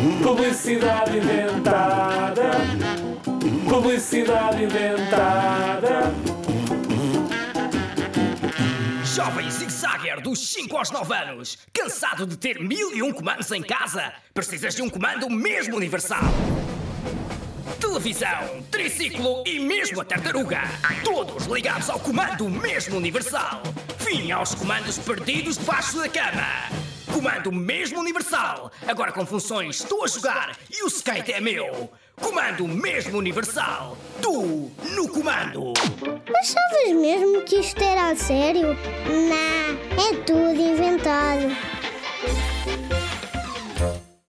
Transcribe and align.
Publicidade 0.00 1.18
inventada. 1.18 2.52
Publicidade 3.68 4.64
inventada. 4.64 6.14
Jovem 9.04 9.50
zigzagger 9.50 10.22
dos 10.22 10.38
5 10.52 10.74
aos 10.74 10.90
9 10.90 11.14
anos, 11.14 11.58
cansado 11.70 12.26
de 12.26 12.38
ter 12.38 12.58
mil 12.60 12.96
e 12.96 13.02
um 13.02 13.12
comandos 13.12 13.52
em 13.52 13.62
casa? 13.62 14.10
Precisas 14.32 14.74
de 14.74 14.80
um 14.80 14.88
comando 14.88 15.28
mesmo 15.28 15.76
universal. 15.76 16.24
Televisão, 17.78 18.62
triciclo 18.70 19.44
e 19.46 19.60
mesmo 19.60 20.00
a 20.00 20.04
tartaruga. 20.04 20.62
Todos 21.04 21.44
ligados 21.44 21.90
ao 21.90 22.00
comando 22.00 22.48
mesmo 22.48 22.96
universal. 22.96 23.62
Fim 23.98 24.32
aos 24.32 24.54
comandos 24.54 24.96
perdidos 24.96 25.58
debaixo 25.58 25.98
da 25.98 26.08
cama. 26.08 26.89
Comando 27.20 27.52
mesmo 27.52 28.00
universal. 28.00 28.72
Agora 28.88 29.12
com 29.12 29.26
funções 29.26 29.80
estou 29.80 30.04
a 30.04 30.06
jogar 30.06 30.56
e 30.70 30.82
o 30.82 30.86
skate 30.86 31.34
é 31.34 31.38
meu. 31.38 31.92
Comando 32.18 32.66
mesmo 32.66 33.18
universal. 33.18 33.98
Tu 34.22 34.70
no 34.94 35.06
comando. 35.06 35.74
Achavas 36.34 36.98
mesmo 36.98 37.42
que 37.42 37.56
isto 37.56 37.82
era 37.82 38.08
a 38.08 38.16
sério? 38.16 38.68
Não, 39.06 40.02
é 40.02 40.16
tudo 40.24 40.58
inventado. 40.58 41.69